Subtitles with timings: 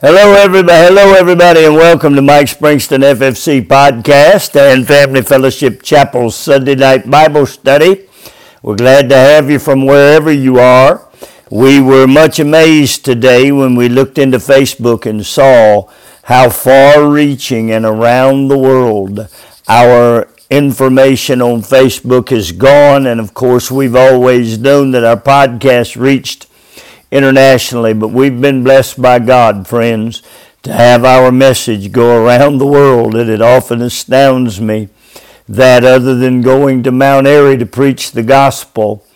[0.00, 0.86] Hello, everybody.
[0.88, 7.08] Hello, everybody, and welcome to Mike Springston FFC podcast and Family Fellowship Chapel's Sunday night
[7.08, 8.08] Bible study.
[8.60, 11.08] We're glad to have you from wherever you are.
[11.48, 15.88] We were much amazed today when we looked into Facebook and saw
[16.24, 19.28] how far reaching and around the world
[19.68, 23.06] our information on Facebook has gone.
[23.06, 26.48] And of course, we've always known that our podcast reached
[27.14, 30.20] internationally, but we've been blessed by God, friends,
[30.64, 33.14] to have our message go around the world.
[33.14, 34.88] And it often astounds me
[35.48, 39.06] that other than going to Mount Airy to preach the gospel,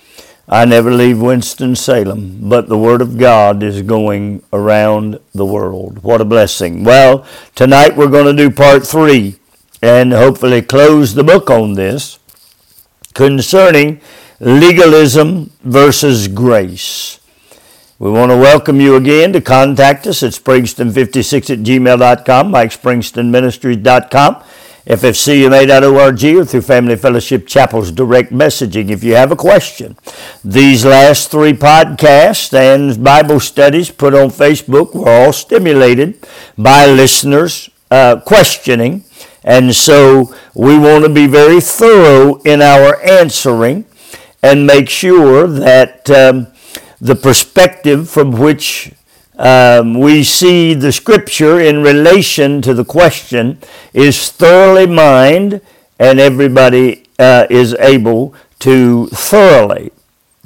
[0.48, 6.04] I never leave Winston-Salem, but the Word of God is going around the world.
[6.04, 6.84] What a blessing.
[6.84, 9.40] Well, tonight we're going to do part three
[9.82, 12.18] and hopefully close the book on this
[13.14, 14.00] concerning
[14.38, 17.18] legalism versus grace.
[18.00, 24.36] We want to welcome you again to contact us at springston56 at gmail.com, mikespringstonministries.com,
[24.86, 28.90] ffcma.org, or through Family Fellowship Chapel's direct messaging.
[28.90, 29.96] If you have a question,
[30.44, 36.24] these last three podcasts and Bible studies put on Facebook were all stimulated
[36.56, 39.02] by listeners uh, questioning.
[39.42, 43.86] And so we want to be very thorough in our answering
[44.40, 46.08] and make sure that.
[46.08, 46.46] Um,
[47.00, 48.92] the perspective from which
[49.38, 53.58] um, we see the scripture in relation to the question
[53.94, 55.60] is thoroughly mined,
[55.98, 59.92] and everybody uh, is able to thoroughly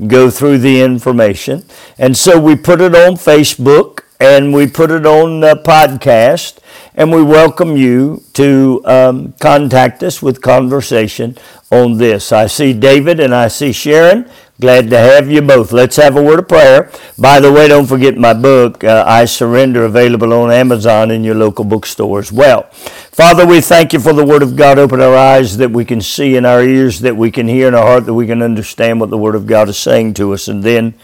[0.06, 1.64] go through the information.
[1.98, 6.58] And so we put it on Facebook and we put it on a podcast,
[6.94, 11.36] and we welcome you to um, contact us with conversation
[11.72, 12.30] on this.
[12.30, 14.30] I see David and I see Sharon.
[14.62, 15.72] Glad to have you both.
[15.72, 16.88] Let's have a word of prayer.
[17.18, 21.34] By the way, don't forget my book, uh, I Surrender, available on Amazon in your
[21.34, 22.62] local bookstore as well.
[23.10, 24.78] Father, we thank you for the Word of God.
[24.78, 27.74] Open our eyes that we can see and our ears that we can hear and
[27.74, 30.46] our heart that we can understand what the Word of God is saying to us.
[30.46, 30.94] And then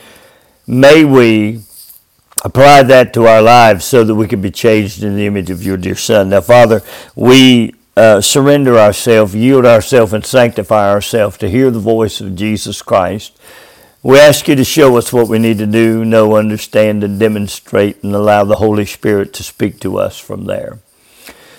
[0.65, 1.63] may we
[2.45, 5.65] apply that to our lives so that we can be changed in the image of
[5.65, 6.29] your dear Son.
[6.29, 6.81] Now, Father,
[7.17, 12.81] we uh, surrender ourselves, yield ourselves, and sanctify ourselves to hear the voice of Jesus
[12.81, 13.37] Christ.
[14.05, 18.05] We ask you to show us what we need to do, know, understand, and demonstrate,
[18.05, 20.79] and allow the Holy Spirit to speak to us from there.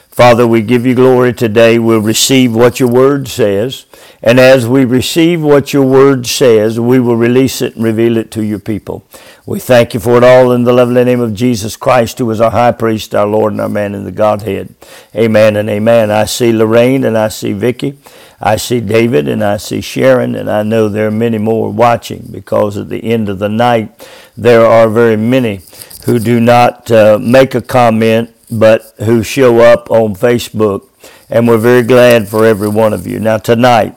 [0.07, 1.77] Father, we give you glory today.
[1.77, 3.85] We'll receive what your word says.
[4.23, 8.31] And as we receive what your word says, we will release it and reveal it
[8.31, 9.03] to your people.
[9.49, 12.39] We thank you for it all in the lovely name of Jesus Christ, who is
[12.39, 14.75] our high priest, our Lord, and our man in the Godhead.
[15.15, 16.11] Amen and amen.
[16.11, 17.97] I see Lorraine and I see Vicky.
[18.39, 22.27] I see David and I see Sharon, and I know there are many more watching
[22.29, 25.61] because at the end of the night, there are very many
[26.05, 30.87] who do not uh, make a comment but who show up on Facebook.
[31.27, 33.19] And we're very glad for every one of you.
[33.19, 33.95] Now, tonight,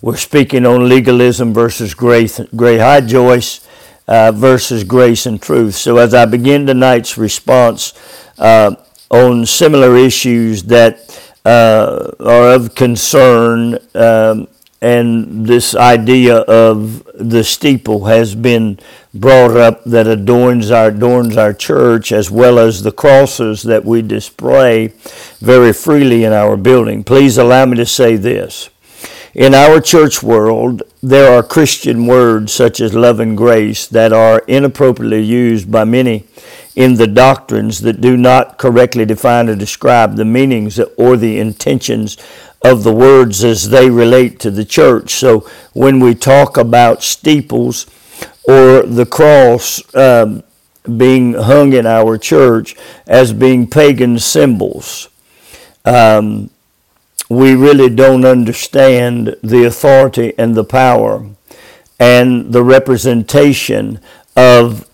[0.00, 2.40] we're speaking on legalism versus grace.
[2.56, 3.66] Great Hi, Joyce,
[4.08, 5.74] uh, versus grace and truth.
[5.74, 7.92] So, as I begin tonight's response
[8.38, 8.76] uh,
[9.10, 14.48] on similar issues that uh, are of concern um,
[14.84, 18.78] and this idea of the steeple has been
[19.14, 24.02] brought up that adorns our adorns our church as well as the crosses that we
[24.02, 24.88] display
[25.38, 27.02] very freely in our building.
[27.02, 28.68] Please allow me to say this.
[29.34, 34.44] In our church world, there are Christian words such as love and grace that are
[34.46, 36.22] inappropriately used by many
[36.76, 42.16] in the doctrines that do not correctly define or describe the meanings or the intentions
[42.62, 45.14] of the words as they relate to the church.
[45.14, 45.40] So
[45.72, 47.86] when we talk about steeples
[48.46, 50.44] or the cross um,
[50.96, 55.08] being hung in our church as being pagan symbols,
[55.84, 56.50] um,
[57.28, 61.26] we really don't understand the authority and the power
[61.98, 64.00] and the representation
[64.36, 64.88] of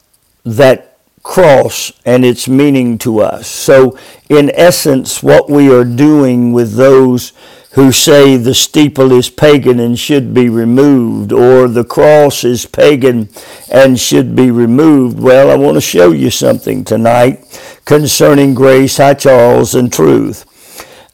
[0.44, 3.47] that cross and its meaning to us.
[3.47, 3.98] So,
[4.28, 7.32] in essence, what we are doing with those
[7.72, 13.28] who say the steeple is pagan and should be removed, or the cross is pagan
[13.71, 15.21] and should be removed.
[15.21, 17.44] Well, I want to show you something tonight
[17.84, 20.44] concerning grace, hi Charles, and truth,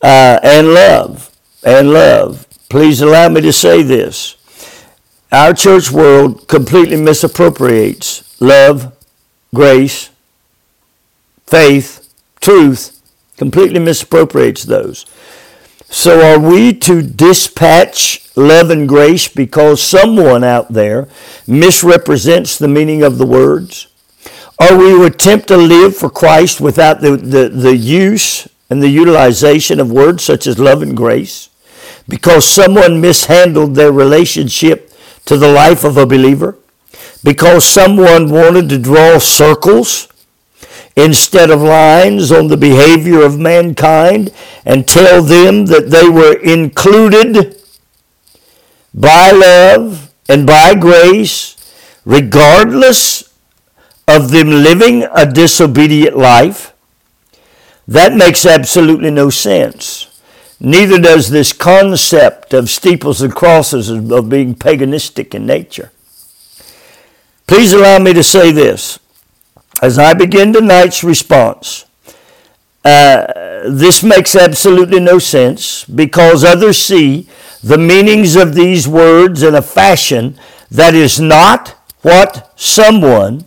[0.02, 1.34] uh, and love,
[1.64, 2.46] and love.
[2.68, 4.36] Please allow me to say this.
[5.32, 8.92] Our church world completely misappropriates love,
[9.54, 10.10] grace,
[11.46, 13.00] faith, truth,
[13.36, 15.06] completely misappropriates those.
[15.88, 21.08] So are we to dispatch love and grace because someone out there
[21.46, 23.88] misrepresents the meaning of the words?
[24.58, 28.88] or we to attempt to live for Christ without the, the, the use and the
[28.88, 31.50] utilization of words such as love and grace
[32.08, 34.92] because someone mishandled their relationship
[35.24, 36.56] to the life of a believer,
[37.24, 40.08] because someone wanted to draw circles
[40.94, 44.32] instead of lines on the behavior of mankind
[44.64, 47.60] and tell them that they were included
[48.94, 51.56] by love and by grace,
[52.04, 53.34] regardless
[54.08, 56.72] of them living a disobedient life,
[57.88, 60.08] that makes absolutely no sense.
[60.58, 65.92] Neither does this concept of steeples and crosses of being paganistic in nature.
[67.46, 68.98] Please allow me to say this.
[69.82, 71.84] As I begin tonight's response,
[72.84, 77.28] uh, this makes absolutely no sense because others see
[77.62, 80.38] the meanings of these words in a fashion
[80.70, 83.44] that is not what someone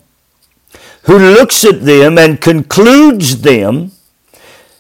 [1.04, 3.92] who looks at them and concludes them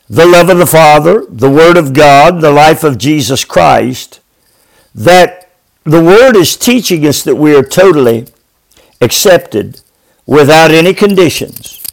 [0.09, 4.19] the love of the Father, the Word of God, the life of Jesus Christ,
[4.95, 5.51] that
[5.83, 8.27] the Word is teaching us that we are totally
[8.99, 9.81] accepted
[10.25, 11.83] without any conditions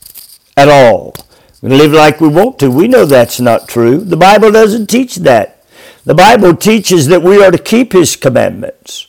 [0.57, 1.15] at all.
[1.61, 2.71] We live like we want to.
[2.71, 3.99] We know that's not true.
[3.99, 5.63] The Bible doesn't teach that.
[6.05, 9.09] The Bible teaches that we are to keep His commandments.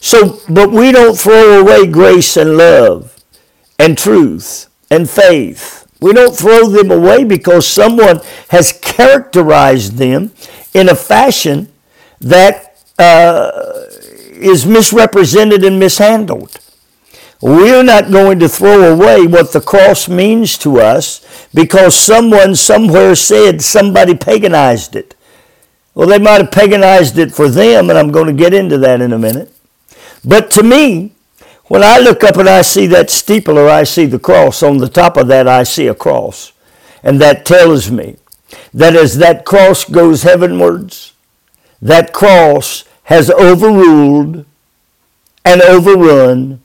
[0.00, 3.22] So, but we don't throw away grace and love
[3.78, 10.30] and truth and faith we don't throw them away because someone has characterized them
[10.72, 11.68] in a fashion
[12.20, 13.50] that uh,
[14.30, 16.60] is misrepresented and mishandled.
[17.42, 23.14] We're not going to throw away what the cross means to us because someone somewhere
[23.14, 25.14] said somebody paganized it.
[25.94, 29.00] Well, they might have paganized it for them, and I'm going to get into that
[29.00, 29.52] in a minute.
[30.24, 31.15] But to me,
[31.68, 34.78] when I look up and I see that steeple or I see the cross, on
[34.78, 36.52] the top of that I see a cross.
[37.02, 38.16] And that tells me
[38.72, 41.12] that as that cross goes heavenwards,
[41.82, 44.44] that cross has overruled
[45.44, 46.60] and overrun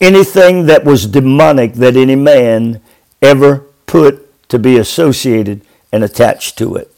[0.00, 2.80] anything that was demonic that any man
[3.20, 5.62] ever put to be associated
[5.92, 6.90] and attached to it.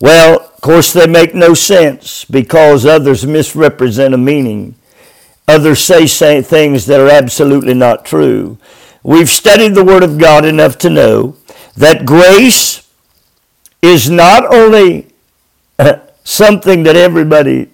[0.00, 4.74] Well, of course, they make no sense because others misrepresent a meaning
[5.46, 8.58] Others say, things that are absolutely not true.
[9.02, 11.36] We've studied the Word of God enough to know
[11.76, 12.88] that grace
[13.82, 15.08] is not only
[15.78, 17.70] uh, something that everybody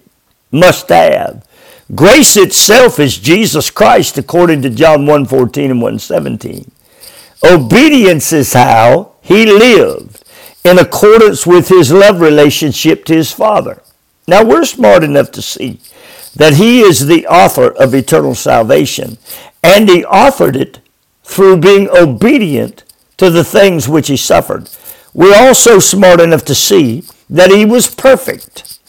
[0.51, 1.47] must have.
[1.95, 6.69] Grace itself is Jesus Christ according to John 1:14 and 1:17.
[7.43, 10.23] Obedience is how he lived
[10.63, 13.81] in accordance with his love relationship to his Father.
[14.27, 15.79] Now we're smart enough to see
[16.35, 19.17] that he is the author of eternal salvation,
[19.63, 20.79] and he offered it
[21.23, 22.83] through being obedient
[23.17, 24.69] to the things which he suffered.
[25.13, 28.79] We're also smart enough to see that he was perfect,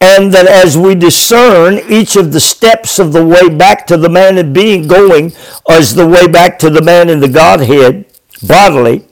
[0.00, 4.08] and that as we discern each of the steps of the way back to the
[4.08, 5.32] man in being going
[5.68, 8.06] as the way back to the man in the Godhead
[8.46, 9.04] bodily,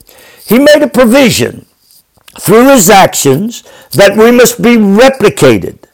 [0.47, 1.67] he made a provision
[2.39, 3.63] through his actions
[3.93, 5.86] that we must be replicated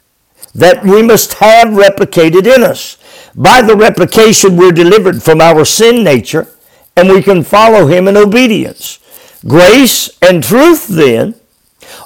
[0.55, 2.99] that we must have replicated in us.
[3.35, 6.49] By the replication, we're delivered from our sin nature
[6.97, 8.99] and we can follow Him in obedience.
[9.47, 11.35] Grace and truth, then,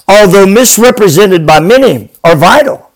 [0.08, 2.90] although misrepresented by many, are vital.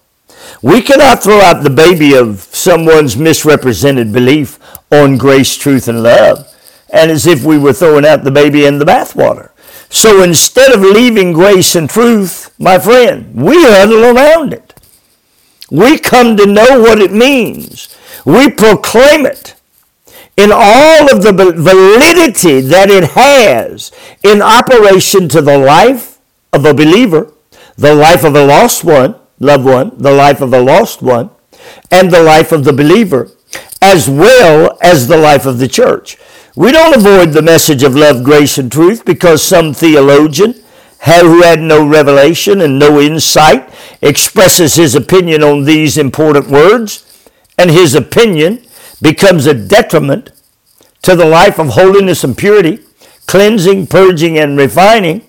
[0.62, 4.58] We cannot throw out the baby of someone's misrepresented belief
[4.90, 6.46] on grace, truth, and love,
[6.92, 9.50] and as if we were throwing out the baby in the bathwater.
[9.88, 14.69] So instead of leaving grace and truth, my friend, we huddle around it.
[15.70, 17.96] We come to know what it means.
[18.24, 19.54] We proclaim it
[20.36, 26.18] in all of the validity that it has in operation to the life
[26.52, 27.32] of a believer,
[27.76, 31.30] the life of a lost one, loved one, the life of a lost one,
[31.90, 33.30] and the life of the believer,
[33.80, 36.16] as well as the life of the church.
[36.56, 40.59] We don't avoid the message of love, grace, and truth because some theologian
[41.02, 47.06] who had no revelation and no insight, expresses his opinion on these important words,
[47.56, 48.62] and his opinion
[49.00, 50.30] becomes a detriment
[51.02, 52.80] to the life of holiness and purity,
[53.26, 55.22] cleansing, purging, and refining,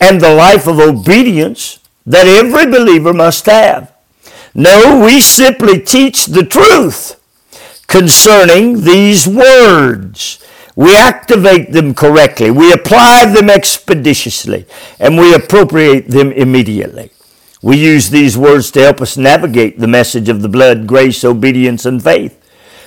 [0.00, 3.92] and the life of obedience that every believer must have.
[4.54, 7.14] No, we simply teach the truth
[7.86, 10.44] concerning these words
[10.78, 14.64] we activate them correctly, we apply them expeditiously,
[15.00, 17.10] and we appropriate them immediately.
[17.60, 21.84] We use these words to help us navigate the message of the blood, grace, obedience,
[21.84, 22.40] and faith.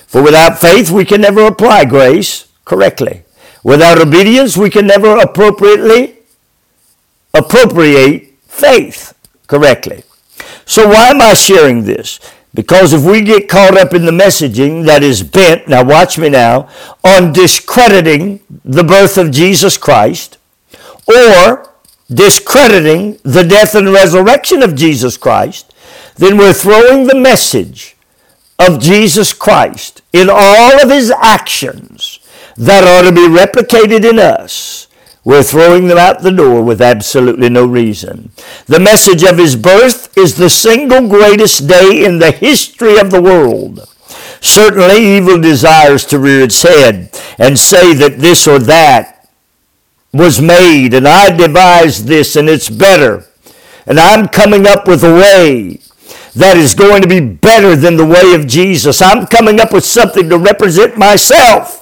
[0.06, 3.24] For without faith, we can never apply grace correctly.
[3.62, 6.16] Without obedience, we can never appropriately
[7.34, 9.12] appropriate faith
[9.48, 10.02] correctly.
[10.64, 12.18] So why am I sharing this?
[12.54, 16.28] Because if we get caught up in the messaging that is bent, now watch me
[16.28, 16.68] now,
[17.02, 20.38] on discrediting the birth of Jesus Christ
[21.08, 21.70] or
[22.12, 25.72] discrediting the death and resurrection of Jesus Christ,
[26.16, 27.96] then we're throwing the message
[28.58, 32.18] of Jesus Christ in all of his actions
[32.56, 34.88] that are to be replicated in us
[35.24, 38.30] we're throwing them out the door with absolutely no reason.
[38.66, 43.22] The message of his birth is the single greatest day in the history of the
[43.22, 43.88] world.
[44.40, 49.28] Certainly, evil desires to rear its head and say that this or that
[50.12, 53.24] was made, and I devised this, and it's better.
[53.86, 55.80] And I'm coming up with a way
[56.34, 59.00] that is going to be better than the way of Jesus.
[59.00, 61.81] I'm coming up with something to represent myself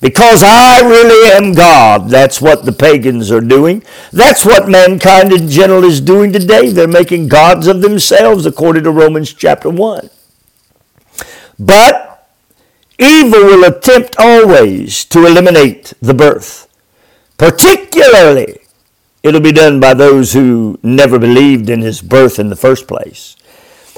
[0.00, 2.10] because I really am God.
[2.10, 3.82] That's what the pagans are doing.
[4.12, 6.70] That's what mankind in general is doing today.
[6.70, 10.10] They're making gods of themselves, according to Romans chapter 1.
[11.58, 12.28] But
[12.98, 16.68] evil will attempt always to eliminate the birth.
[17.38, 18.60] Particularly,
[19.22, 23.36] it'll be done by those who never believed in his birth in the first place.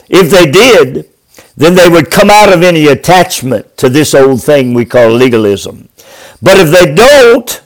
[0.08, 1.10] If they did,
[1.56, 5.88] then they would come out of any attachment to this old thing we call legalism.
[6.42, 7.62] But if they don't,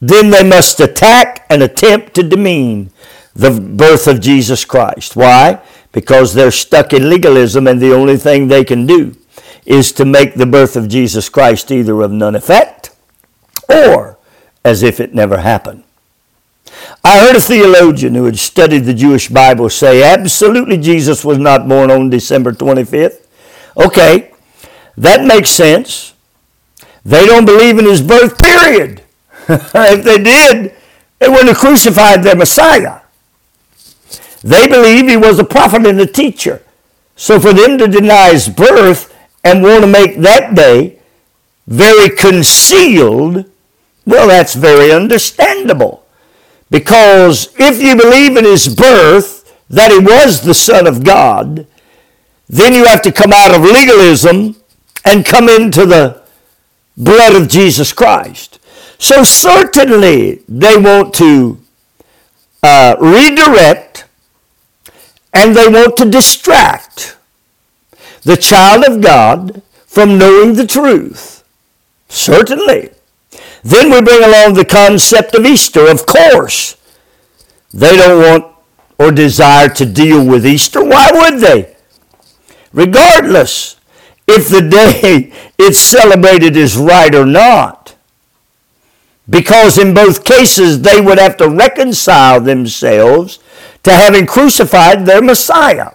[0.00, 2.90] then they must attack and attempt to demean
[3.34, 5.16] the birth of Jesus Christ.
[5.16, 5.60] Why?
[5.92, 9.16] Because they're stuck in legalism and the only thing they can do
[9.64, 12.90] is to make the birth of Jesus Christ either of none effect
[13.68, 14.18] or
[14.64, 15.84] as if it never happened.
[17.04, 21.68] I heard a theologian who had studied the Jewish Bible say absolutely Jesus was not
[21.68, 23.26] born on December 25th.
[23.76, 24.32] Okay,
[24.96, 26.14] that makes sense.
[27.04, 29.02] They don't believe in his birth, period.
[29.48, 30.74] if they did,
[31.18, 33.00] they wouldn't have crucified their Messiah.
[34.42, 36.62] They believe he was a prophet and a teacher.
[37.16, 40.98] So for them to deny his birth and want to make that day
[41.66, 43.44] very concealed,
[44.06, 46.06] well, that's very understandable.
[46.70, 49.38] Because if you believe in his birth,
[49.70, 51.66] that he was the Son of God,
[52.48, 54.56] then you have to come out of legalism
[55.04, 56.22] and come into the
[56.96, 58.58] blood of Jesus Christ.
[58.98, 61.60] So certainly they want to
[62.62, 64.04] uh, redirect
[65.32, 67.16] and they want to distract
[68.22, 71.44] the child of God from knowing the truth.
[72.08, 72.90] Certainly.
[73.68, 75.90] Then we bring along the concept of Easter.
[75.90, 76.78] Of course,
[77.70, 78.54] they don't want
[78.98, 80.82] or desire to deal with Easter.
[80.82, 81.76] Why would they?
[82.72, 83.76] Regardless,
[84.26, 87.94] if the day it's celebrated is right or not.
[89.28, 93.38] Because in both cases, they would have to reconcile themselves
[93.82, 95.90] to having crucified their Messiah.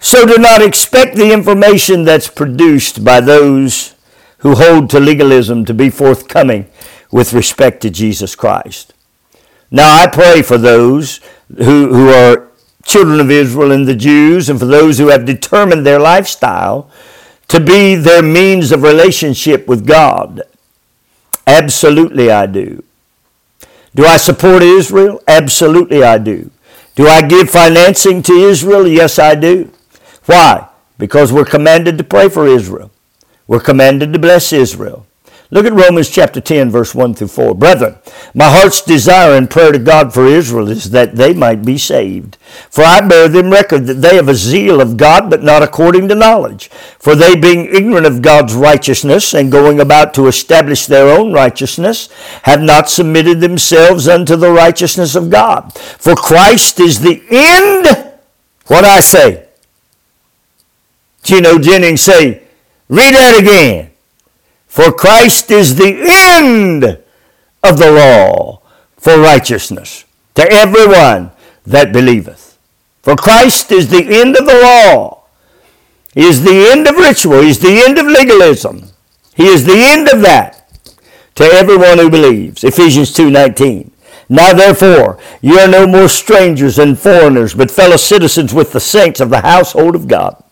[0.00, 3.94] So do not expect the information that's produced by those
[4.38, 6.66] who hold to legalism to be forthcoming
[7.10, 8.94] with respect to Jesus Christ.
[9.70, 11.20] Now, I pray for those
[11.56, 12.48] who, who are
[12.84, 16.90] children of Israel and the Jews, and for those who have determined their lifestyle
[17.48, 20.42] to be their means of relationship with God.
[21.46, 22.82] Absolutely, I do.
[23.94, 25.22] Do I support Israel?
[25.26, 26.50] Absolutely, I do.
[26.94, 28.86] Do I give financing to Israel?
[28.86, 29.70] Yes, I do.
[30.26, 30.68] Why?
[30.98, 32.90] Because we're commanded to pray for Israel.
[33.48, 35.06] We're commanded to bless Israel.
[35.50, 37.54] Look at Romans chapter 10, verse 1 through 4.
[37.54, 37.96] Brethren,
[38.34, 42.36] my heart's desire and prayer to God for Israel is that they might be saved.
[42.68, 46.08] For I bear them record that they have a zeal of God, but not according
[46.08, 46.68] to knowledge.
[46.98, 52.10] For they, being ignorant of God's righteousness, and going about to establish their own righteousness,
[52.42, 55.72] have not submitted themselves unto the righteousness of God.
[55.72, 57.86] For Christ is the end.
[58.66, 59.48] What I say?
[61.22, 62.47] Gino Jennings say,
[62.88, 63.90] read that again.
[64.66, 66.84] For Christ is the end
[67.62, 68.60] of the law
[68.96, 70.04] for righteousness
[70.34, 71.32] to everyone
[71.66, 72.58] that believeth.
[73.02, 75.24] For Christ is the end of the law.
[76.14, 77.42] He is the end of ritual.
[77.42, 78.90] He is the end of legalism.
[79.34, 80.70] He is the end of that
[81.36, 82.64] to everyone who believes.
[82.64, 83.90] Ephesians 2.19
[84.28, 89.20] Now therefore, you are no more strangers and foreigners, but fellow citizens with the saints
[89.20, 90.42] of the household of God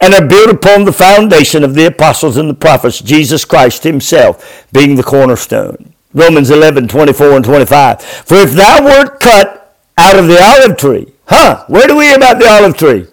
[0.00, 4.66] and are built upon the foundation of the apostles and the prophets, Jesus Christ himself
[4.72, 5.94] being the cornerstone.
[6.12, 8.02] Romans 11, 24 and 25.
[8.02, 12.16] For if thou wert cut out of the olive tree, huh, where do we hear
[12.16, 13.06] about the olive tree?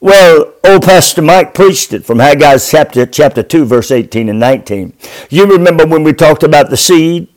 [0.00, 4.92] Well, old Pastor Mike preached it from Haggai chapter, chapter 2, verse 18 and 19.
[5.30, 7.33] You remember when we talked about the seed?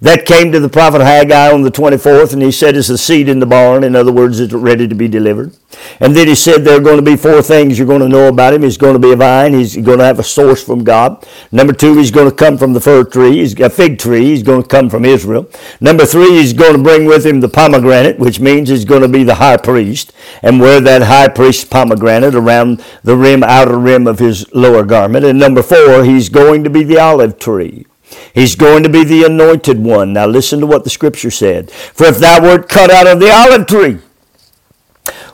[0.00, 3.28] That came to the prophet Haggai on the 24th, and he said, It's a seed
[3.28, 3.84] in the barn.
[3.84, 5.56] In other words, it's ready to be delivered.
[6.00, 8.28] And then he said, There are going to be four things you're going to know
[8.28, 8.62] about him.
[8.62, 9.54] He's going to be a vine.
[9.54, 11.26] He's going to have a source from God.
[11.52, 13.38] Number two, he's going to come from the fir tree.
[13.38, 14.24] He's a fig tree.
[14.24, 15.50] He's going to come from Israel.
[15.80, 19.08] Number three, he's going to bring with him the pomegranate, which means he's going to
[19.08, 24.06] be the high priest and wear that high priest pomegranate around the rim, outer rim
[24.06, 25.24] of his lower garment.
[25.24, 27.86] And number four, he's going to be the olive tree.
[28.34, 30.12] He's going to be the anointed one.
[30.12, 31.70] Now listen to what the scripture said.
[31.70, 33.98] For if thou wert cut out of the olive tree,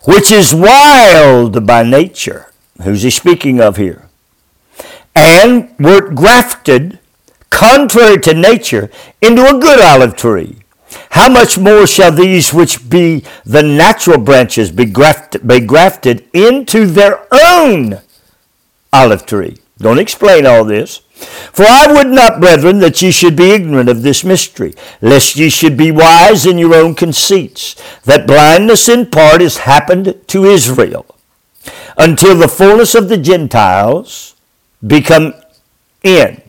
[0.04, 4.08] which is wild by nature, who's he speaking of here?
[5.14, 6.98] And wert grafted,
[7.50, 8.90] contrary to nature,
[9.22, 10.60] into a good olive tree.
[11.10, 16.86] How much more shall these which be the natural branches be grafted, be grafted into
[16.86, 18.00] their own
[18.92, 19.58] olive tree?
[19.78, 21.02] Don't explain all this.
[21.24, 25.48] For I would not, brethren, that ye should be ignorant of this mystery, lest ye
[25.50, 31.06] should be wise in your own conceits, that blindness in part is happened to Israel,
[31.96, 34.34] until the fullness of the Gentiles
[34.86, 35.34] become
[36.02, 36.43] in.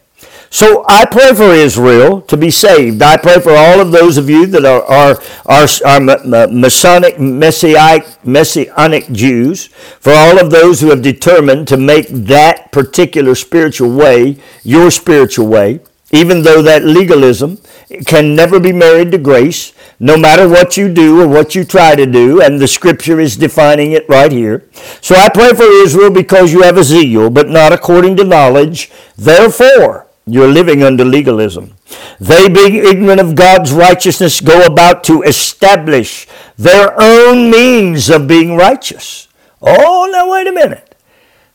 [0.55, 3.01] So I pray for Israel to be saved.
[3.01, 8.25] I pray for all of those of you that are, are, are, are Masonic, Messianic,
[8.25, 9.65] Messianic Jews,
[9.99, 15.47] for all of those who have determined to make that particular spiritual way your spiritual
[15.47, 15.81] way,
[16.13, 17.59] even though that legalism
[18.05, 21.95] can never be married to grace, no matter what you do or what you try
[21.95, 24.69] to do, and the scripture is defining it right here.
[25.01, 28.89] So I pray for Israel because you have a zeal, but not according to knowledge.
[29.17, 31.75] Therefore, you're living under legalism.
[32.19, 36.27] They, being ignorant of God's righteousness, go about to establish
[36.57, 39.27] their own means of being righteous.
[39.61, 40.95] Oh, now wait a minute.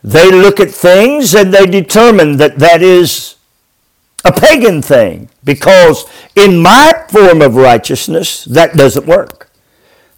[0.03, 3.37] They look at things and they determine that that is
[4.25, 6.05] a pagan thing because
[6.37, 9.51] in my form of righteousness, that doesn't work.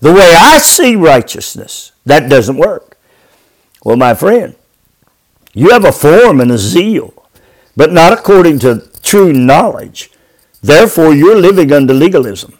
[0.01, 2.97] The way I see righteousness, that doesn't work.
[3.85, 4.57] Well, my friend,
[5.55, 7.22] you have a form and a zeal
[7.77, 10.11] but not according to true knowledge.
[10.63, 12.59] Therefore, you're living under legalism.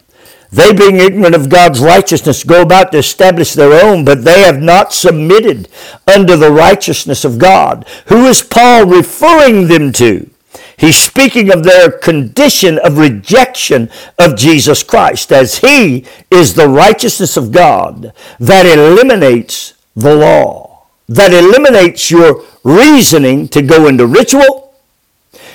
[0.51, 4.61] They, being ignorant of God's righteousness, go about to establish their own, but they have
[4.61, 5.67] not submitted
[6.05, 7.87] under the righteousness of God.
[8.07, 10.29] Who is Paul referring them to?
[10.77, 17.35] He's speaking of their condition of rejection of Jesus Christ, as He is the righteousness
[17.35, 24.62] of God that eliminates the law, that eliminates your reasoning to go into ritual,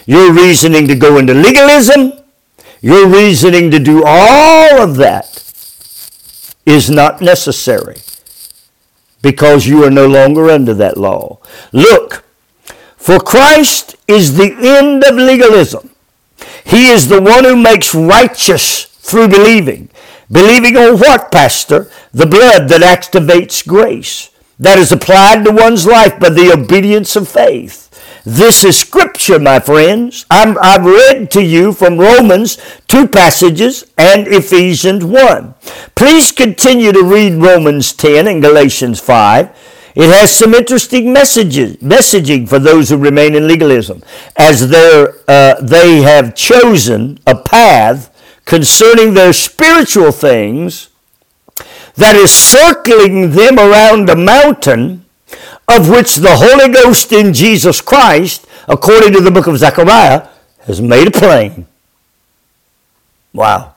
[0.09, 2.15] your reasoning to go into legalism,
[2.81, 5.45] your reasoning to do all of that
[6.65, 7.99] is not necessary
[9.21, 11.39] because you are no longer under that law.
[11.73, 12.25] Look,
[12.97, 15.91] for Christ is the end of legalism.
[16.65, 19.91] He is the one who makes righteous through believing.
[20.33, 21.91] Believing on what, Pastor?
[22.13, 27.29] The blood that activates grace, that is applied to one's life by the obedience of
[27.29, 27.88] faith.
[28.25, 30.27] This is scripture, my friends.
[30.31, 35.55] i have read to you from Romans two passages and Ephesians 1.
[35.95, 39.51] Please continue to read Romans 10 and Galatians 5.
[39.95, 44.03] It has some interesting messages, messaging for those who remain in legalism,
[44.37, 50.89] as uh, they have chosen a path concerning their spiritual things
[51.97, 55.05] that is circling them around a mountain
[55.69, 60.29] of which the Holy Ghost in Jesus Christ, according to the book of Zechariah,
[60.61, 61.67] has made a plain.
[63.33, 63.75] Wow.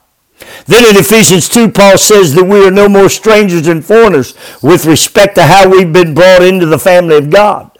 [0.66, 4.86] Then in Ephesians 2, Paul says that we are no more strangers and foreigners with
[4.86, 7.70] respect to how we've been brought into the family of God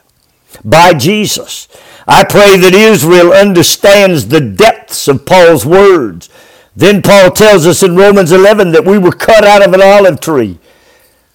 [0.65, 1.69] by Jesus.
[2.07, 6.29] I pray that Israel understands the depths of Paul's words.
[6.75, 10.21] Then Paul tells us in Romans 11 that we were cut out of an olive
[10.21, 10.59] tree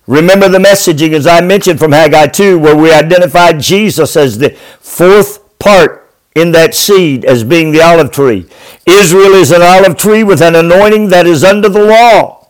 [0.08, 4.52] Remember the messaging, as I mentioned from Haggai 2, where we identified Jesus as the
[4.80, 8.48] fourth part in that seed as being the olive tree.
[8.86, 12.48] Israel is an olive tree with an anointing that is under the law.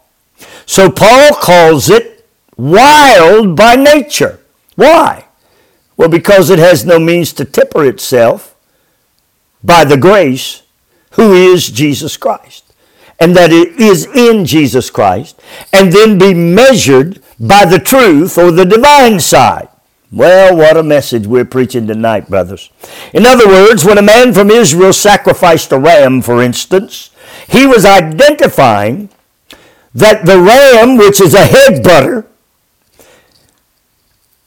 [0.68, 2.26] So Paul calls it
[2.58, 4.40] wild by nature.
[4.76, 5.26] Why?
[5.96, 8.56] Well, because it has no means to temper itself
[9.64, 10.62] by the grace
[11.12, 12.66] who is Jesus Christ.
[13.20, 15.42] And that it is in Jesus Christ,
[15.74, 19.70] and then be measured by the truth or the divine side.
[20.12, 22.70] Well, what a message we're preaching tonight, brothers.
[23.14, 27.12] In other words, when a man from Israel sacrificed a ram, for instance,
[27.50, 29.10] he was identifying
[29.94, 32.26] that the ram, which is a head butter,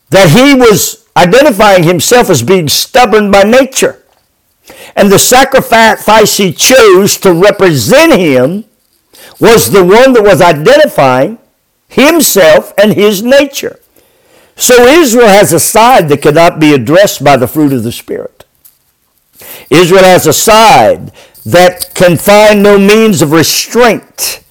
[0.09, 4.03] that he was identifying himself as being stubborn by nature.
[4.97, 8.65] And the sacrifice he chose to represent him
[9.39, 11.39] was the one that was identifying
[11.91, 13.81] himself and his nature.
[14.57, 18.45] So Israel has a side that cannot be addressed by the fruit of the Spirit.
[19.71, 21.13] Israel has a side
[21.47, 24.45] that can find no means of restraint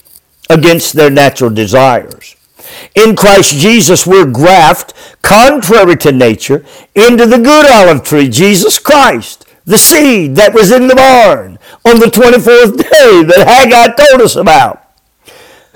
[0.49, 2.35] against their natural desires.
[2.95, 9.45] In Christ Jesus, we're grafted, contrary to nature, into the good olive tree, Jesus Christ,
[9.65, 14.35] the seed that was in the barn on the 24th day that Haggai told us
[14.35, 14.88] about.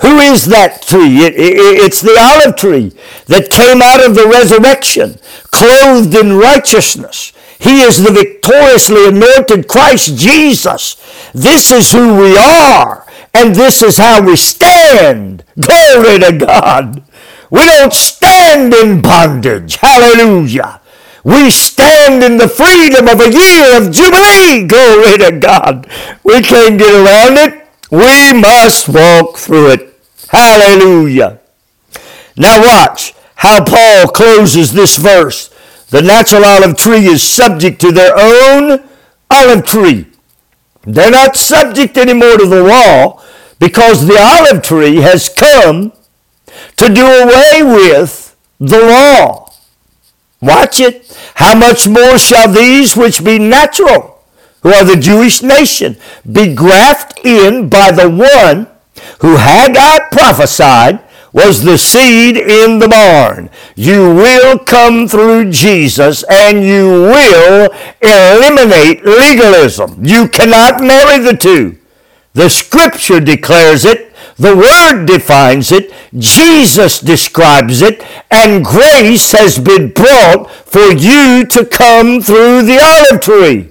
[0.03, 1.23] Who is that tree?
[1.23, 2.91] It, it, it's the olive tree
[3.27, 5.17] that came out of the resurrection,
[5.49, 7.31] clothed in righteousness.
[7.57, 10.97] He is the victoriously anointed Christ Jesus.
[11.33, 15.45] This is who we are, and this is how we stand.
[15.57, 17.01] Glory to God.
[17.49, 19.77] We don't stand in bondage.
[19.77, 20.81] Hallelujah.
[21.23, 24.67] We stand in the freedom of a year of Jubilee.
[24.67, 25.87] Glory to God.
[26.25, 27.65] We can't get around it.
[27.89, 29.92] We must walk through it.
[30.33, 31.39] Hallelujah.
[32.35, 35.49] Now watch how Paul closes this verse.
[35.91, 38.83] The natural olive tree is subject to their own
[39.29, 40.07] olive tree.
[40.81, 43.23] They're not subject anymore to the law
[43.59, 45.93] because the olive tree has come
[46.77, 49.51] to do away with the law.
[50.41, 51.15] Watch it.
[51.35, 54.23] How much more shall these which be natural,
[54.61, 55.95] who are the Jewish nation,
[56.29, 58.67] be grafted in by the one
[59.23, 60.99] who Haggai prophesied
[61.31, 63.49] was the seed in the barn.
[63.73, 67.69] You will come through Jesus and you will
[68.01, 70.03] eliminate legalism.
[70.03, 71.79] You cannot marry the two.
[72.33, 74.13] The scripture declares it.
[74.35, 81.63] The Word defines it, Jesus describes it, and grace has been brought for you to
[81.63, 83.69] come through the olive tree.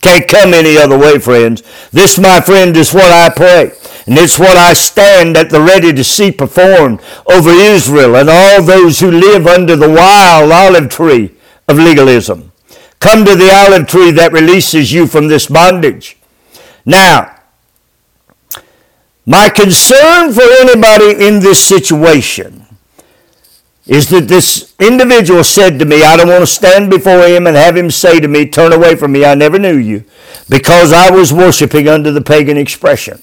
[0.00, 1.62] Can't come any other way, friends.
[1.90, 3.72] This, my friend, is what I pray.
[4.06, 8.62] And it's what I stand at the ready to see performed over Israel and all
[8.62, 11.34] those who live under the wild olive tree
[11.68, 12.52] of legalism.
[12.98, 16.18] Come to the olive tree that releases you from this bondage.
[16.84, 17.36] Now,
[19.26, 22.66] my concern for anybody in this situation
[23.86, 27.56] is that this individual said to me, I don't want to stand before him and
[27.56, 30.04] have him say to me, Turn away from me, I never knew you,
[30.48, 33.22] because I was worshiping under the pagan expression.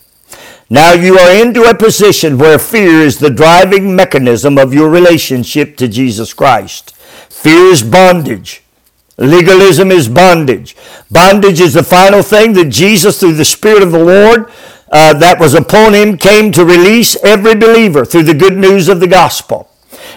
[0.69, 5.77] Now you are into a position where fear is the driving mechanism of your relationship
[5.77, 6.93] to Jesus Christ.
[7.29, 8.63] Fear is bondage.
[9.17, 10.75] Legalism is bondage.
[11.09, 14.51] Bondage is the final thing that Jesus, through the Spirit of the Lord
[14.91, 18.99] uh, that was upon him, came to release every believer through the good news of
[18.99, 19.69] the gospel.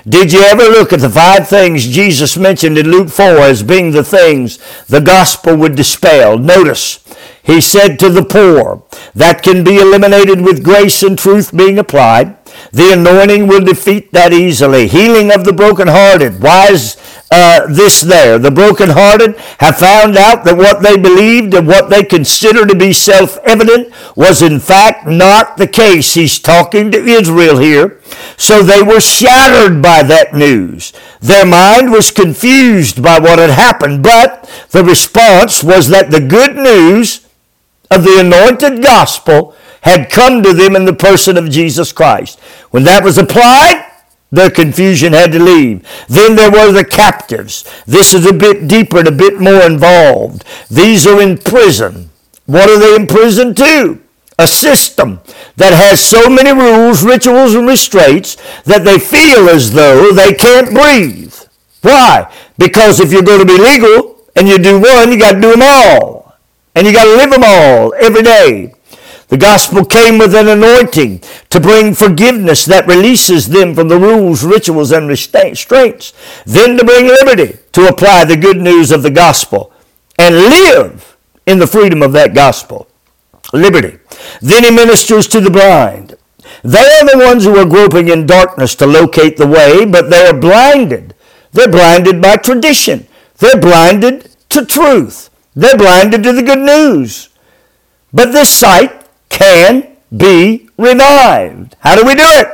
[0.08, 3.92] Did you ever look at the five things Jesus mentioned in Luke 4 as being
[3.92, 6.38] the things the gospel would dispel?
[6.38, 6.98] Notice,
[7.42, 12.36] he said to the poor, that can be eliminated with grace and truth being applied.
[12.72, 14.88] The anointing will defeat that easily.
[14.88, 16.42] Healing of the brokenhearted.
[16.42, 16.96] Why is
[17.30, 18.38] uh, this there?
[18.38, 22.92] The brokenhearted have found out that what they believed and what they considered to be
[22.92, 26.14] self-evident was in fact not the case.
[26.14, 28.00] He's talking to Israel here.
[28.36, 30.92] So they were shattered by that news.
[31.20, 36.56] Their mind was confused by what had happened, but the response was that the good
[36.56, 37.26] news
[37.90, 42.38] of the anointed gospel had come to them in the person of Jesus Christ.
[42.70, 43.86] When that was applied,
[44.30, 45.86] their confusion had to leave.
[46.08, 47.64] Then there were the captives.
[47.86, 50.44] This is a bit deeper and a bit more involved.
[50.70, 52.10] These are in prison.
[52.46, 54.00] What are they in prison to?
[54.38, 55.20] A system
[55.56, 60.72] that has so many rules, rituals, and restraints that they feel as though they can't
[60.72, 61.34] breathe.
[61.82, 62.32] Why?
[62.56, 65.50] Because if you're going to be legal and you do one, you got to do
[65.50, 66.19] them all.
[66.74, 68.74] And you got to live them all every day.
[69.28, 74.42] The gospel came with an anointing to bring forgiveness that releases them from the rules,
[74.42, 76.12] rituals, and restraints.
[76.44, 79.72] Then to bring liberty to apply the good news of the gospel
[80.18, 82.88] and live in the freedom of that gospel.
[83.52, 83.98] Liberty.
[84.40, 86.16] Then he ministers to the blind.
[86.64, 90.26] They are the ones who are groping in darkness to locate the way, but they
[90.26, 91.14] are blinded.
[91.52, 93.06] They're blinded by tradition.
[93.38, 95.29] They're blinded to truth.
[95.54, 97.28] They're blinded to the good news.
[98.12, 101.76] But this sight can be revived.
[101.80, 102.48] How do we do it?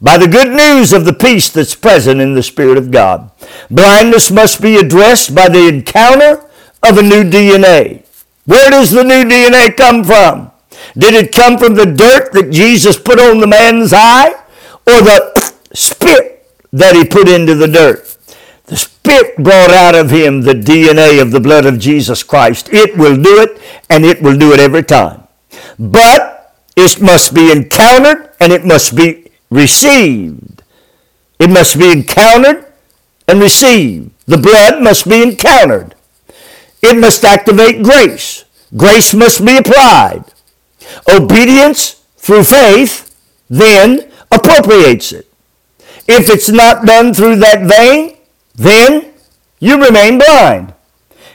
[0.00, 3.30] By the good news of the peace that's present in the Spirit of God.
[3.70, 6.48] Blindness must be addressed by the encounter
[6.82, 8.04] of a new DNA.
[8.44, 10.52] Where does the new DNA come from?
[10.96, 14.32] Did it come from the dirt that Jesus put on the man's eye
[14.86, 18.15] or the spit that he put into the dirt?
[18.66, 22.68] The Spirit brought out of him the DNA of the blood of Jesus Christ.
[22.72, 25.26] It will do it, and it will do it every time.
[25.78, 26.36] But
[26.76, 30.62] it must be encountered and it must be received.
[31.38, 32.70] It must be encountered
[33.26, 34.10] and received.
[34.26, 35.94] The blood must be encountered.
[36.82, 38.44] It must activate grace.
[38.76, 40.24] Grace must be applied.
[41.08, 43.14] Obedience through faith
[43.48, 45.30] then appropriates it.
[46.06, 48.15] If it's not done through that vein,
[48.56, 49.12] then
[49.60, 50.74] you remain blind.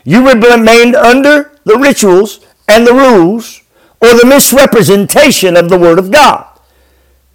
[0.03, 3.61] You remain under the rituals and the rules
[4.01, 6.47] or the misrepresentation of the Word of God.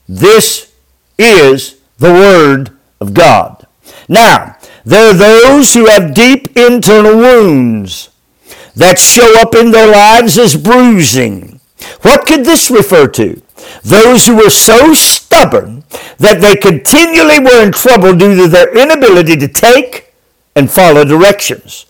[0.09, 0.73] This
[1.19, 3.67] is the Word of God.
[4.09, 8.11] Now, there are those who have deep internal wounds
[8.75, 11.61] that show up in their lives as bruising.
[12.03, 13.41] What could this refer to?
[13.83, 15.85] Those who were so stubborn
[16.19, 20.13] that they continually were in trouble due to their inability to take
[20.55, 21.87] and follow directions.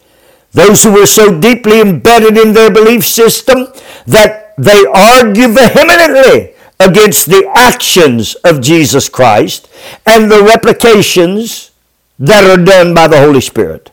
[0.52, 3.68] Those who were so deeply embedded in their belief system
[4.06, 9.68] that they argue vehemently against the actions of Jesus Christ
[10.04, 11.70] and the replications
[12.18, 13.90] that are done by the Holy Spirit.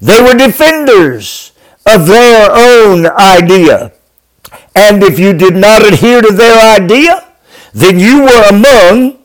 [0.00, 1.52] They were defenders
[1.86, 3.92] of their own idea.
[4.78, 7.26] And if you did not adhere to their idea,
[7.74, 9.18] then you were among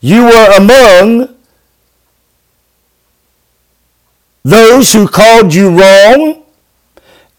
[0.00, 1.34] you were among
[4.44, 6.42] those who called you wrong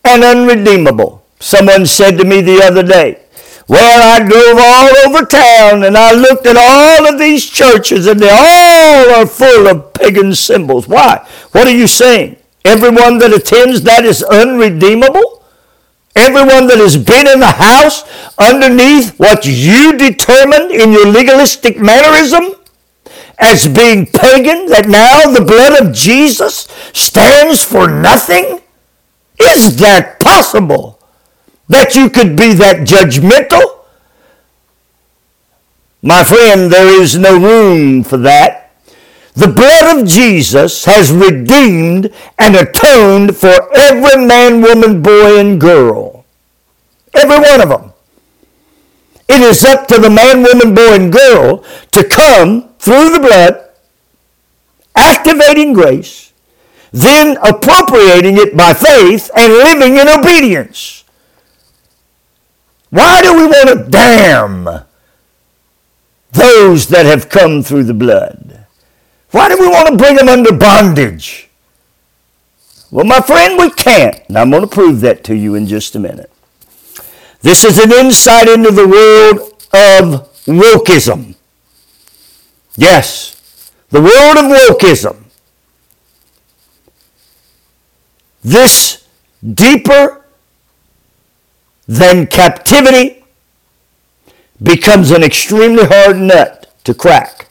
[0.03, 1.25] and unredeemable.
[1.39, 3.21] Someone said to me the other day,
[3.67, 8.19] well, I drove all over town and I looked at all of these churches and
[8.19, 10.87] they all are full of pagan symbols.
[10.87, 11.25] Why?
[11.51, 12.37] What are you saying?
[12.65, 15.38] Everyone that attends that is unredeemable?
[16.19, 18.03] Everyone that has been in the house
[18.37, 22.55] underneath what you determined in your legalistic mannerism
[23.39, 28.59] as being pagan, that now the blood of Jesus stands for nothing?
[29.39, 30.99] Is that possible?
[31.69, 33.85] That you could be that judgmental?
[36.01, 38.71] My friend, there is no room for that.
[39.35, 46.08] The blood of Jesus has redeemed and atoned for every man, woman, boy, and girl.
[47.13, 47.93] Every one of them.
[49.27, 53.69] It is up to the man, woman, boy, and girl to come through the blood,
[54.95, 56.33] activating grace,
[56.91, 61.03] then appropriating it by faith and living in obedience.
[62.89, 64.63] Why do we want to damn
[66.31, 68.65] those that have come through the blood?
[69.31, 71.49] Why do we want to bring them under bondage?
[72.89, 74.19] Well, my friend, we can't.
[74.27, 76.31] And I'm going to prove that to you in just a minute.
[77.41, 81.35] This is an insight into the world of wokeism.
[82.75, 85.23] Yes, the world of wokeism.
[88.43, 89.07] This
[89.53, 90.25] deeper
[91.87, 93.23] than captivity
[94.61, 97.47] becomes an extremely hard nut to crack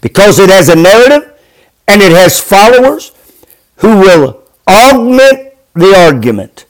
[0.00, 1.38] because it has a narrative
[1.86, 3.12] and it has followers
[3.76, 6.66] who will augment the argument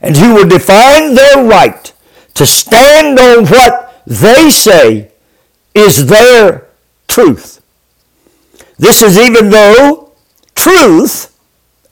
[0.00, 1.92] and who will define their right
[2.40, 5.12] to stand on what they say
[5.74, 6.68] is their
[7.06, 7.60] truth.
[8.78, 10.14] This is even though
[10.54, 11.38] truth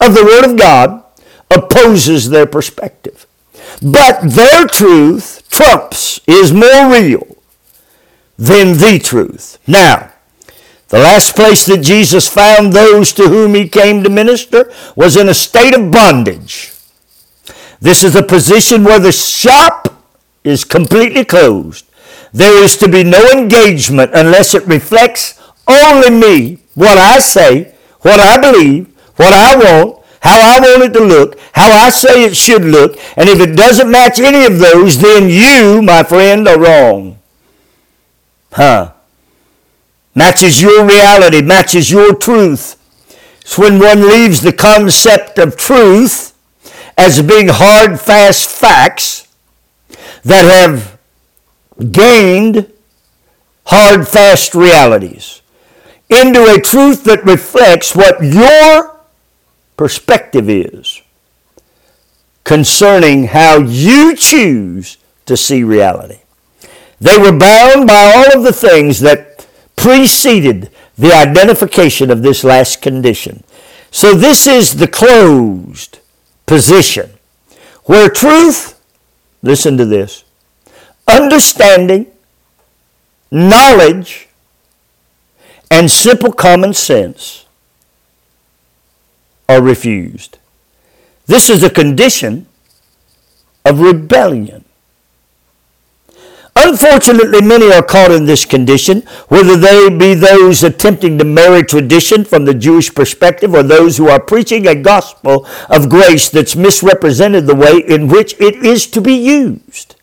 [0.01, 1.05] of the Word of God
[1.51, 3.27] opposes their perspective.
[3.83, 7.37] But their truth trumps, is more real
[8.39, 9.59] than the truth.
[9.67, 10.13] Now,
[10.89, 15.29] the last place that Jesus found those to whom he came to minister was in
[15.29, 16.73] a state of bondage.
[17.81, 19.88] This is a position where the shop
[20.45, 21.87] is completely closed.
[22.33, 28.21] There is to be no engagement unless it reflects only me, what I say, what
[28.21, 32.37] I believe, what I want, how I want it to look, how I say it
[32.37, 36.59] should look, and if it doesn't match any of those, then you, my friend, are
[36.59, 37.19] wrong.
[38.53, 38.93] Huh?
[40.15, 42.75] Matches your reality, matches your truth.
[43.41, 46.35] It's when one leaves the concept of truth
[46.97, 49.28] as being hard, fast facts
[50.29, 50.99] that have
[51.93, 52.71] gained
[53.67, 55.43] hard, fast realities
[56.09, 59.01] into a truth that reflects what your
[59.77, 61.03] perspective is
[62.45, 66.21] concerning how you choose to see reality.
[67.01, 72.83] They were bound by all of the things that preceded the identification of this last
[72.83, 73.45] condition.
[73.91, 76.01] So this is the closed
[76.47, 77.11] position
[77.85, 78.78] where truth,
[79.43, 80.25] listen to this,
[81.07, 82.07] understanding,
[83.31, 84.29] knowledge,
[85.71, 87.47] and simple common sense
[89.49, 90.39] are refused.
[91.27, 92.47] This is a condition
[93.65, 94.65] of rebellion.
[96.69, 102.27] Unfortunately, many are caught in this condition, whether they be those attempting to marry tradition
[102.27, 107.47] from the Jewish perspective or those who are preaching a gospel of grace that's misrepresented
[107.47, 109.97] the way in which it is to be used.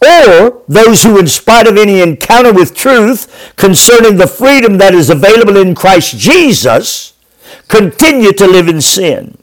[0.00, 5.10] Or those who, in spite of any encounter with truth concerning the freedom that is
[5.10, 7.14] available in Christ Jesus,
[7.66, 9.38] continue to live in sin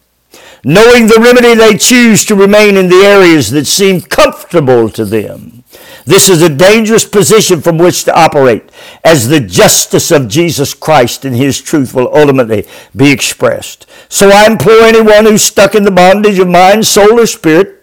[0.63, 5.60] knowing the remedy they choose to remain in the areas that seem comfortable to them.
[6.05, 8.69] This is a dangerous position from which to operate,
[9.03, 13.85] as the justice of Jesus Christ and His truth will ultimately be expressed.
[14.09, 17.77] So I implore anyone who's stuck in the bondage of mind, soul, or spirit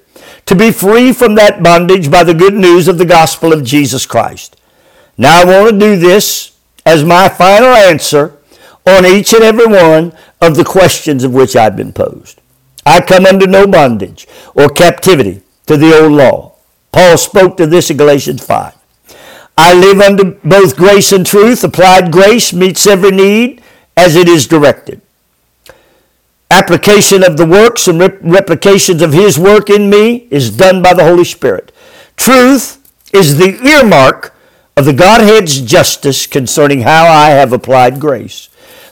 [0.47, 4.07] to be free from that bondage by the good news of the gospel of Jesus
[4.07, 4.57] Christ.
[5.17, 8.39] Now I want to do this as my final answer
[8.87, 12.41] on each and every one of the questions of which I've been posed.
[12.87, 16.55] I come under no bondage or captivity to the old law
[16.93, 18.75] Paul spoke to this in Galatians 5.
[19.57, 21.65] I live under both grace and truth.
[21.65, 23.63] Applied grace meets every need
[23.97, 25.01] as it is directed.
[26.51, 31.05] Application of the works and replications of His work in me is done by the
[31.05, 31.73] Holy Spirit.
[32.17, 32.79] Truth
[33.13, 34.35] is the earmark
[34.77, 38.49] of the Godhead's justice concerning how I have applied grace.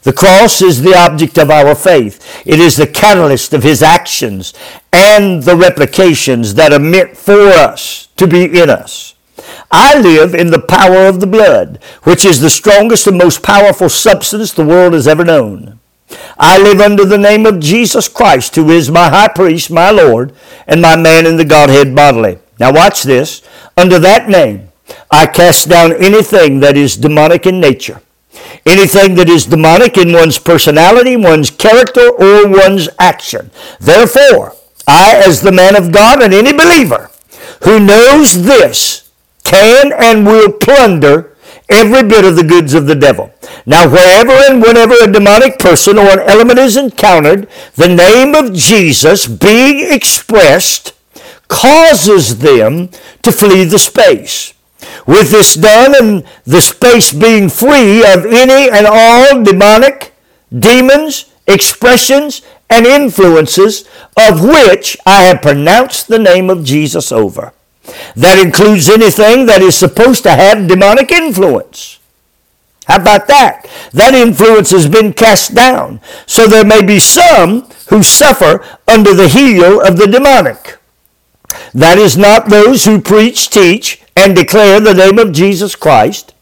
[0.06, 2.24] The cross is the object of our faith.
[2.46, 4.54] It is the catalyst of his actions
[4.92, 9.16] and the replications that are meant for us to be in us.
[9.68, 13.88] I live in the power of the blood, which is the strongest and most powerful
[13.88, 15.80] substance the world has ever known.
[16.38, 20.32] I live under the name of Jesus Christ, who is my high priest, my Lord,
[20.68, 22.38] and my man in the Godhead bodily.
[22.60, 23.42] Now watch this.
[23.76, 24.68] Under that name,
[25.10, 28.02] I cast down anything that is demonic in nature
[28.64, 33.50] anything that is demonic in one's personality, one's character, or one's action.
[33.80, 34.54] Therefore,
[34.86, 37.10] I, as the man of God and any believer
[37.64, 39.10] who knows this,
[39.44, 41.36] can and will plunder
[41.68, 43.32] every bit of the goods of the devil.
[43.64, 48.54] Now, wherever and whenever a demonic person or an element is encountered, the name of
[48.54, 50.94] Jesus being expressed
[51.48, 52.90] causes them
[53.22, 54.54] to flee the space.
[55.06, 60.12] With this done and the space being free of any and all demonic,
[60.56, 67.52] demons, expressions, and influences of which I have pronounced the name of Jesus over.
[68.16, 72.00] That includes anything that is supposed to have demonic influence.
[72.86, 73.68] How about that?
[73.92, 76.00] That influence has been cast down.
[76.26, 80.78] So there may be some who suffer under the heel of the demonic.
[81.74, 86.34] That is not those who preach, teach, and declare the name of Jesus Christ,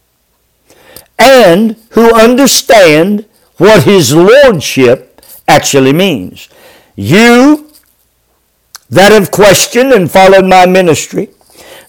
[1.19, 6.49] and who understand what his lordship actually means.
[6.97, 7.71] You
[8.89, 11.31] that have questioned and followed my ministry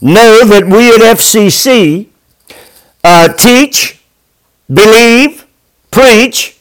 [0.01, 2.07] know that we at FCC
[3.03, 4.01] uh, teach,
[4.67, 5.45] believe,
[5.91, 6.57] preach,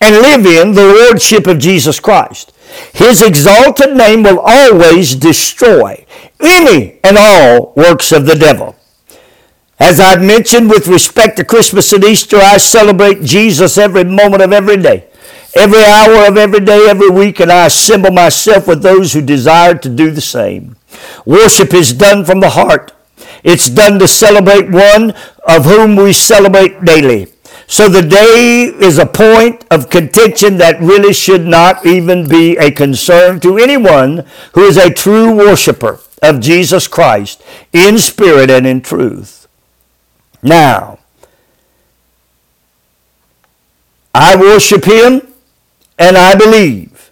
[0.00, 2.52] and live in the lordship of Jesus Christ.
[2.92, 6.04] His exalted name will always destroy
[6.40, 8.76] any and all works of the devil.
[9.78, 14.52] As I've mentioned with respect to Christmas and Easter, I celebrate Jesus every moment of
[14.52, 15.08] every day,
[15.54, 19.74] every hour of every day, every week, and I assemble myself with those who desire
[19.74, 20.76] to do the same.
[21.26, 22.92] Worship is done from the heart.
[23.42, 25.14] It's done to celebrate one
[25.46, 27.31] of whom we celebrate daily.
[27.72, 32.70] So the day is a point of contention that really should not even be a
[32.70, 38.82] concern to anyone who is a true worshiper of Jesus Christ in spirit and in
[38.82, 39.48] truth.
[40.42, 40.98] Now,
[44.14, 45.32] I worship Him
[45.98, 47.10] and I believe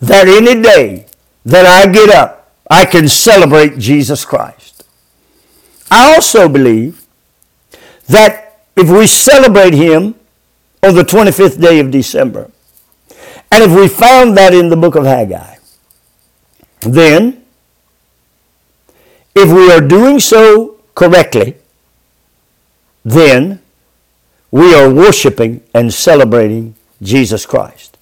[0.00, 1.06] that any day
[1.44, 4.82] that I get up, I can celebrate Jesus Christ.
[5.92, 7.06] I also believe
[8.08, 8.47] that
[8.78, 10.14] if we celebrate him
[10.82, 12.50] on the 25th day of December,
[13.50, 15.56] and if we found that in the book of Haggai,
[16.82, 17.44] then
[19.34, 21.56] if we are doing so correctly,
[23.04, 23.60] then
[24.50, 27.96] we are worshiping and celebrating Jesus Christ.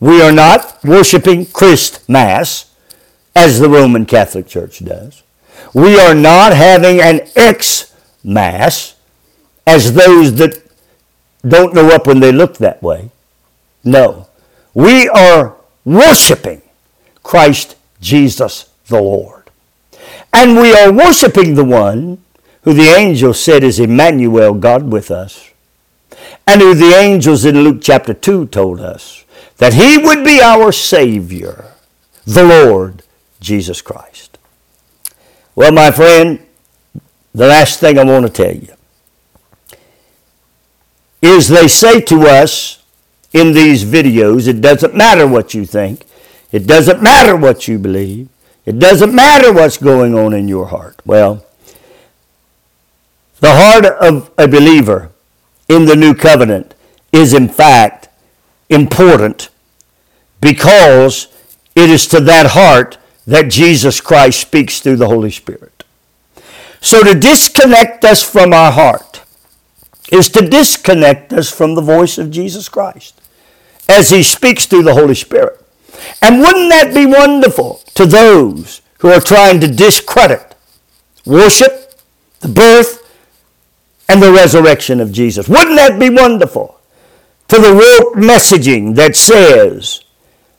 [0.00, 2.70] We are not worshiping Christ Mass
[3.34, 5.22] as the Roman Catholic Church does.
[5.72, 7.92] We are not having an ex
[8.22, 8.93] Mass
[9.66, 10.62] as those that
[11.46, 13.10] don't know up when they look that way.
[13.82, 14.28] No.
[14.72, 16.62] We are worshiping
[17.22, 19.50] Christ Jesus the Lord.
[20.32, 22.18] And we are worshiping the one
[22.62, 25.50] who the angel said is Emmanuel, God with us.
[26.46, 29.24] And who the angels in Luke chapter 2 told us
[29.58, 31.72] that he would be our Savior,
[32.26, 33.02] the Lord
[33.40, 34.38] Jesus Christ.
[35.54, 36.44] Well, my friend,
[37.34, 38.74] the last thing I want to tell you
[41.24, 42.82] is they say to us
[43.32, 46.04] in these videos, it doesn't matter what you think,
[46.52, 48.28] it doesn't matter what you believe,
[48.64, 51.00] it doesn't matter what's going on in your heart.
[51.04, 51.44] Well,
[53.40, 55.10] the heart of a believer
[55.68, 56.74] in the new covenant
[57.12, 58.08] is in fact
[58.68, 59.48] important
[60.40, 61.28] because
[61.74, 65.84] it is to that heart that Jesus Christ speaks through the Holy Spirit.
[66.80, 69.13] So to disconnect us from our heart
[70.12, 73.20] is to disconnect us from the voice of Jesus Christ
[73.88, 75.60] as he speaks through the Holy Spirit.
[76.20, 80.54] And wouldn't that be wonderful to those who are trying to discredit
[81.24, 81.94] worship,
[82.40, 83.00] the birth,
[84.08, 85.48] and the resurrection of Jesus?
[85.48, 86.80] Wouldn't that be wonderful
[87.48, 90.02] to the woke messaging that says,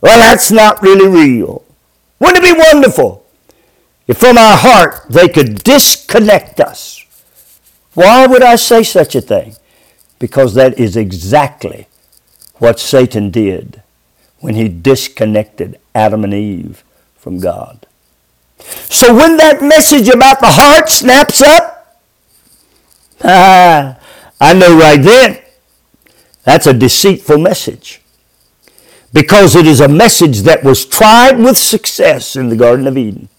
[0.02, 1.64] well, that's not really real?
[2.20, 3.26] Wouldn't it be wonderful
[4.08, 6.95] if from our heart they could disconnect us?
[7.96, 9.56] Why would I say such a thing?
[10.20, 11.88] Because that is exactly
[12.58, 13.82] what Satan did
[14.40, 16.84] when he disconnected Adam and Eve
[17.18, 17.88] from God.
[18.60, 21.98] So when that message about the heart snaps up,
[23.24, 23.98] ah,
[24.40, 25.40] I know right then
[26.44, 28.02] that's a deceitful message
[29.14, 33.30] because it is a message that was tried with success in the Garden of Eden.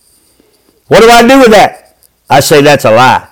[0.89, 1.99] What do I do with that?
[2.31, 3.29] I say that's a lie.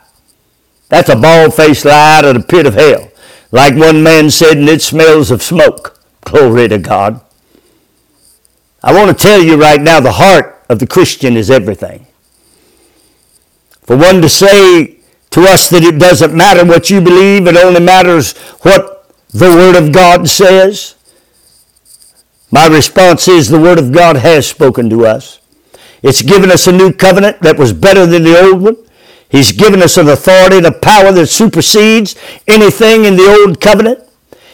[0.88, 3.10] That's a bald-faced lie out of the pit of hell.
[3.50, 5.98] Like one man said, and it smells of smoke.
[6.22, 7.20] Glory to God.
[8.82, 12.06] I want to tell you right now, the heart of the Christian is everything.
[13.82, 14.98] For one to say
[15.30, 19.76] to us that it doesn't matter what you believe, it only matters what the Word
[19.76, 20.94] of God says.
[22.50, 25.40] My response is the Word of God has spoken to us.
[26.02, 28.76] It's given us a new covenant that was better than the old one.
[29.34, 32.14] He's given us an authority and a power that supersedes
[32.46, 33.98] anything in the old covenant.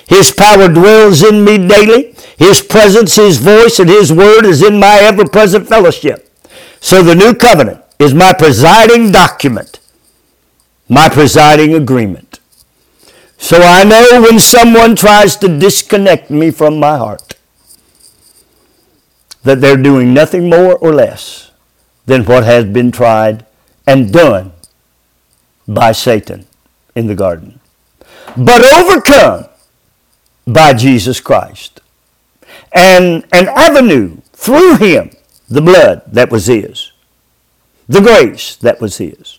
[0.09, 2.15] His power dwells in me daily.
[2.39, 6.33] His presence, His voice, and His word is in my ever-present fellowship.
[6.81, 9.81] So the new covenant is my presiding document,
[10.89, 12.41] my presiding agreement.
[13.37, 17.35] So I know when someone tries to disconnect me from my heart
[19.43, 21.51] that they're doing nothing more or less
[22.07, 23.45] than what has been tried
[23.87, 24.53] and done
[25.71, 26.47] by Satan
[26.97, 27.61] in the garden,
[28.37, 29.47] but overcome
[30.47, 31.81] by Jesus Christ.
[32.73, 35.11] And an avenue through him,
[35.49, 36.93] the blood that was his,
[37.89, 39.39] the grace that was his,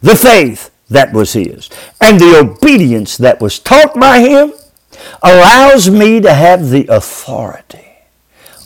[0.00, 1.68] the faith that was his,
[2.00, 4.52] and the obedience that was taught by him
[5.22, 7.84] allows me to have the authority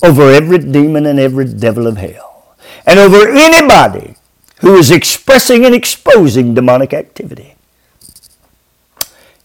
[0.02, 4.14] over every demon and every devil of hell and over anybody
[4.62, 7.56] who is expressing and exposing demonic activity.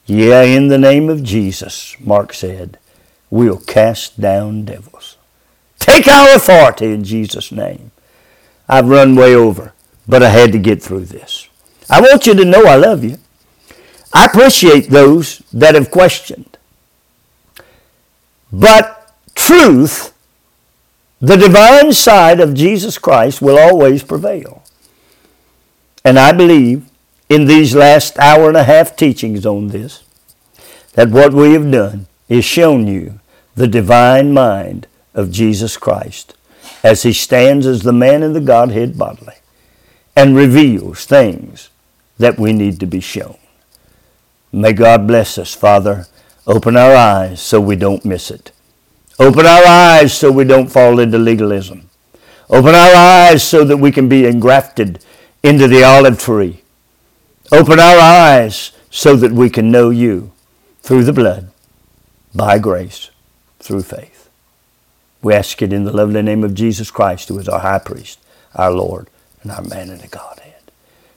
[0.05, 2.77] Yeah, in the name of Jesus, Mark said,
[3.31, 5.17] we'll cast down devils.
[5.79, 7.91] Take our authority in Jesus' name.
[8.69, 9.73] I've run way over,
[10.07, 11.49] but I had to get through this.
[11.89, 13.17] I want you to know I love you.
[14.13, 16.57] I appreciate those that have questioned.
[18.51, 20.13] But truth,
[21.19, 24.63] the divine side of Jesus Christ, will always prevail.
[26.07, 26.89] And I believe
[27.27, 30.05] in these last hour and a half teachings on this
[30.93, 33.19] that what we have done is shown you
[33.55, 36.33] the divine mind of Jesus Christ
[36.81, 39.33] as he stands as the man in the Godhead bodily
[40.15, 41.71] and reveals things
[42.17, 43.37] that we need to be shown.
[44.53, 46.05] May God bless us, Father.
[46.47, 48.53] Open our eyes so we don't miss it.
[49.19, 51.89] Open our eyes so we don't fall into legalism.
[52.49, 55.03] Open our eyes so that we can be engrafted
[55.43, 56.61] into the olive tree.
[57.51, 60.31] Open our eyes so that we can know you
[60.81, 61.49] through the blood,
[62.33, 63.09] by grace,
[63.59, 64.29] through faith.
[65.21, 68.19] We ask it in the lovely name of Jesus Christ, who is our high priest,
[68.55, 69.09] our Lord,
[69.43, 70.53] and our man in the Godhead.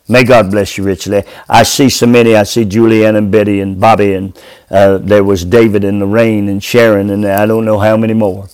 [0.08, 1.22] May God bless you richly.
[1.48, 2.34] I see so many.
[2.34, 4.36] I see Julianne and Betty and Bobby, and
[4.68, 8.48] uh, there was David and Lorraine and Sharon, and I don't know how many more.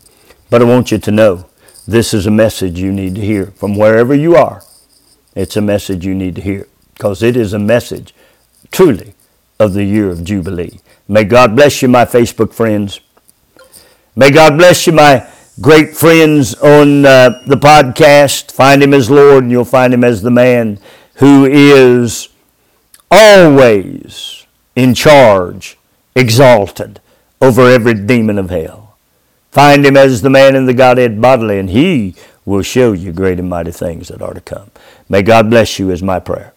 [0.50, 1.46] But I want you to know
[1.88, 4.62] this is a message you need to hear from wherever you are.
[5.36, 8.12] It's a message you need to hear because it is a message
[8.72, 9.14] truly
[9.60, 10.80] of the year of Jubilee.
[11.06, 13.00] May God bless you, my Facebook friends.
[14.16, 15.28] May God bless you, my
[15.60, 18.50] great friends on uh, the podcast.
[18.50, 20.80] Find Him as Lord, and you'll find Him as the man
[21.16, 22.30] who is
[23.10, 25.78] always in charge,
[26.14, 27.00] exalted
[27.40, 28.96] over every demon of hell.
[29.50, 32.14] Find him as the man in the Godhead bodily, and he
[32.44, 34.70] will show you great and mighty things that are to come.
[35.08, 36.55] May God bless you is my prayer.